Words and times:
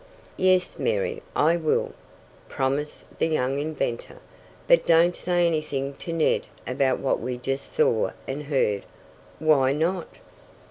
"Yes, 0.37 0.79
Mary, 0.79 1.21
I 1.35 1.57
will," 1.57 1.91
promised 2.49 3.05
the 3.19 3.27
young 3.27 3.59
inventor. 3.59 4.17
"But 4.67 4.83
don't 4.83 5.15
say 5.15 5.45
anything 5.45 5.93
to 5.97 6.11
Ned 6.11 6.47
about 6.65 6.97
what 6.97 7.19
we 7.19 7.37
just 7.37 7.71
saw 7.71 8.09
and 8.27 8.41
heard." 8.45 8.83
"Why 9.37 9.73
not?" 9.73 10.07